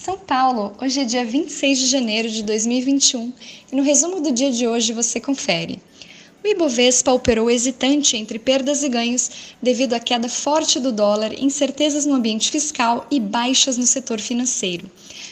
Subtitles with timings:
[0.00, 3.32] São Paulo, hoje é dia 26 de janeiro de 2021
[3.72, 5.82] e no resumo do dia de hoje você confere.
[6.42, 9.28] O Ibovespa operou hesitante entre perdas e ganhos
[9.60, 14.88] devido à queda forte do dólar, incertezas no ambiente fiscal e baixas no setor financeiro.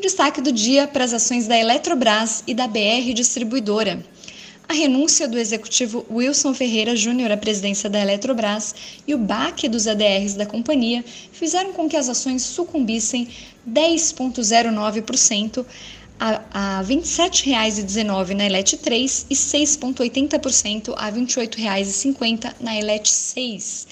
[0.00, 4.06] Destaque do dia para as ações da Eletrobras e da BR Distribuidora.
[4.68, 8.74] A renúncia do executivo Wilson Ferreira Júnior à presidência da Eletrobras
[9.06, 13.28] e o baque dos ADRs da companhia fizeram com que as ações sucumbissem
[13.66, 15.64] 10,09%
[16.20, 23.86] a, R$ 27,19 na Elet 3 e 6,80% a R$ 28,50 na Elet 6.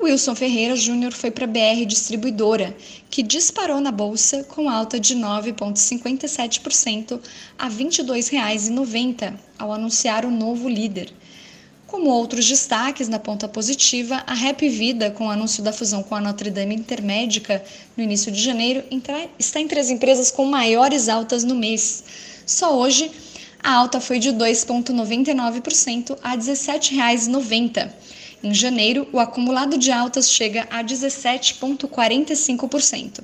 [0.00, 2.76] Wilson Ferreira Júnior foi para a BR Distribuidora,
[3.10, 7.20] que disparou na bolsa com alta de 9,57%
[7.58, 11.12] a R$ 22,90 ao anunciar o novo líder.
[11.84, 16.14] Como outros destaques na ponta positiva, a Rap Vida, com o anúncio da fusão com
[16.14, 17.60] a Notre Dame Intermédica
[17.96, 18.84] no início de janeiro,
[19.36, 22.04] está entre as empresas com maiores altas no mês.
[22.46, 23.10] Só hoje,
[23.60, 27.90] a alta foi de 2,99% a R$ 17,90
[28.42, 33.20] em janeiro, o acumulado de altas chega a 17,45%.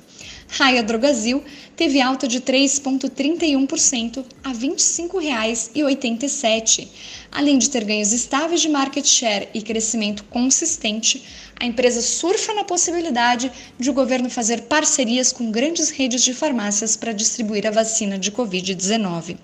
[0.47, 1.43] Raia Drogasil
[1.75, 6.87] teve alta de 3,31% a R$ 25,87.
[7.31, 11.23] Além de ter ganhos estáveis de market share e crescimento consistente,
[11.59, 16.95] a empresa surfa na possibilidade de o governo fazer parcerias com grandes redes de farmácias
[16.95, 19.37] para distribuir a vacina de Covid-19.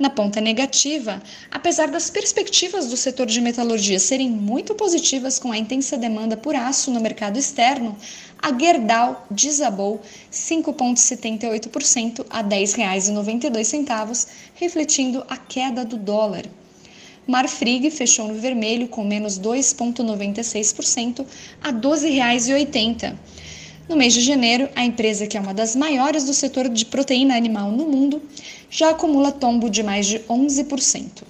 [0.00, 5.58] Na ponta negativa, apesar das perspectivas do setor de metalurgia serem muito positivas com a
[5.58, 7.94] intensa demanda por aço no mercado externo,
[8.40, 10.00] a Gerdau desabou
[10.32, 16.46] 5,78% a R$ 10,92, refletindo a queda do dólar.
[17.26, 21.26] Marfrig fechou no vermelho com menos 2,96%
[21.62, 23.16] a R$ 12,80.
[23.90, 27.36] No mês de janeiro, a empresa, que é uma das maiores do setor de proteína
[27.36, 28.22] animal no mundo,
[28.70, 31.22] já acumula tombo de mais de 11%.
[31.22, 31.24] O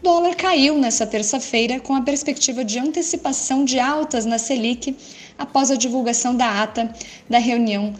[0.00, 4.96] dólar caiu nesta terça-feira com a perspectiva de antecipação de altas na Selic
[5.36, 6.94] após a divulgação da ata
[7.28, 7.92] da reunião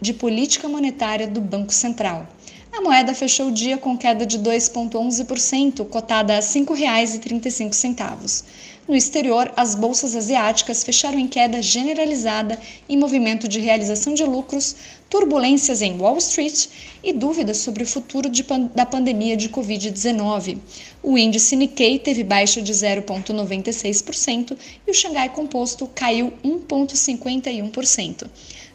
[0.00, 2.26] de política monetária do Banco Central.
[2.76, 8.44] A moeda fechou o dia com queda de 2,11%, cotada a R$ 5,35.
[8.86, 14.76] No exterior, as bolsas asiáticas fecharam em queda generalizada em movimento de realização de lucros,
[15.08, 16.66] turbulências em Wall Street
[17.02, 18.44] e dúvidas sobre o futuro de,
[18.74, 20.58] da pandemia de Covid-19.
[21.02, 24.54] O índice Nikkei teve baixa de 0,96%
[24.86, 28.26] e o Xangai Composto caiu 1,51%.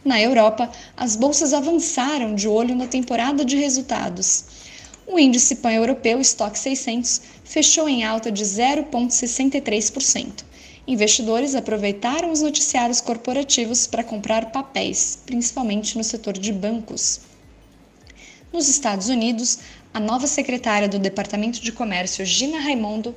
[0.04, 4.46] Na Europa, as bolsas avançaram de olho na temporada de resultados.
[5.06, 10.44] O índice pan-europeu Stock 600 fechou em alta de 0,63%.
[10.88, 17.22] Investidores aproveitaram os noticiários corporativos para comprar papéis, principalmente no setor de bancos.
[18.52, 19.60] Nos Estados Unidos,
[19.94, 23.16] a nova secretária do Departamento de Comércio, Gina Raimondo,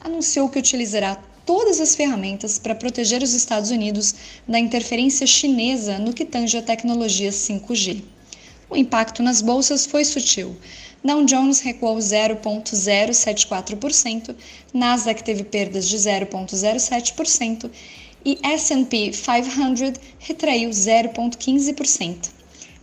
[0.00, 1.16] anunciou que utilizará
[1.46, 4.14] todas as ferramentas para proteger os Estados Unidos
[4.46, 8.02] da interferência chinesa no que tange a tecnologia 5G.
[8.68, 10.56] O impacto nas bolsas foi sutil.
[11.04, 14.34] Dow Jones recuou 0,074%,
[14.74, 17.70] Nasdaq teve perdas de 0,07%
[18.24, 22.30] e S&P 500 retraiu 0,15%.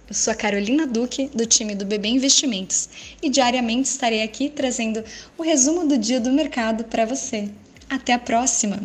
[0.07, 2.88] Eu sou a Carolina Duque, do time do BB Investimentos,
[3.22, 5.03] e diariamente estarei aqui trazendo
[5.38, 7.50] o resumo do dia do mercado para você.
[7.93, 8.81] Até a próxima!